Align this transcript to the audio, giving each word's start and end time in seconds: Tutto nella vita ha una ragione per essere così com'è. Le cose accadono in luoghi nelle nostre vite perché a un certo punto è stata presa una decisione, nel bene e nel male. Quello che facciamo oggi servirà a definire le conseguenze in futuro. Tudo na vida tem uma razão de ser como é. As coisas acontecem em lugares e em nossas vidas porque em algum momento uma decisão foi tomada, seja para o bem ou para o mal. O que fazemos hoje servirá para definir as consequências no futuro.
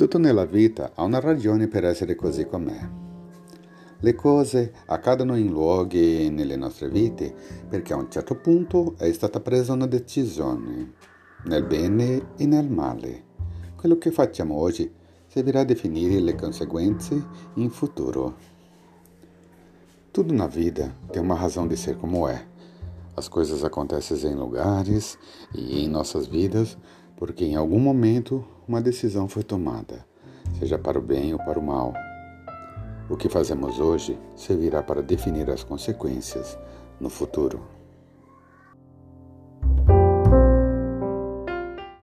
Tutto 0.00 0.16
nella 0.16 0.46
vita 0.46 0.92
ha 0.94 1.02
una 1.02 1.20
ragione 1.20 1.68
per 1.68 1.84
essere 1.84 2.14
così 2.14 2.46
com'è. 2.46 2.88
Le 3.98 4.14
cose 4.14 4.72
accadono 4.86 5.36
in 5.36 5.48
luoghi 5.48 6.30
nelle 6.30 6.56
nostre 6.56 6.88
vite 6.88 7.34
perché 7.68 7.92
a 7.92 7.96
un 7.96 8.10
certo 8.10 8.34
punto 8.36 8.94
è 8.96 9.12
stata 9.12 9.40
presa 9.40 9.74
una 9.74 9.84
decisione, 9.84 10.94
nel 11.44 11.66
bene 11.66 12.28
e 12.38 12.46
nel 12.46 12.70
male. 12.70 13.24
Quello 13.76 13.98
che 13.98 14.10
facciamo 14.10 14.54
oggi 14.54 14.90
servirà 15.26 15.60
a 15.60 15.64
definire 15.64 16.18
le 16.18 16.34
conseguenze 16.34 17.22
in 17.56 17.68
futuro. 17.68 18.36
Tudo 20.12 20.32
na 20.32 20.46
vida 20.46 20.96
tem 21.12 21.20
uma 21.20 21.34
razão 21.34 21.68
de 21.68 21.76
ser 21.76 21.98
como 21.98 22.26
é. 22.26 22.46
As 23.16 23.28
coisas 23.28 23.62
acontecem 23.62 24.32
em 24.32 24.34
lugares 24.34 25.18
e 25.52 25.84
em 25.84 25.90
nossas 25.90 26.26
vidas 26.26 26.78
porque 27.16 27.44
em 27.44 27.54
algum 27.54 27.78
momento 27.78 28.42
uma 28.70 28.80
decisão 28.80 29.26
foi 29.26 29.42
tomada, 29.42 30.06
seja 30.60 30.78
para 30.78 30.96
o 30.96 31.02
bem 31.02 31.32
ou 31.32 31.40
para 31.40 31.58
o 31.58 31.62
mal. 31.62 31.92
O 33.08 33.16
que 33.16 33.28
fazemos 33.28 33.80
hoje 33.80 34.16
servirá 34.36 34.80
para 34.80 35.02
definir 35.02 35.50
as 35.50 35.64
consequências 35.64 36.56
no 37.00 37.10
futuro. 37.10 37.79